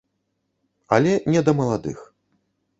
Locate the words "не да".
1.35-1.57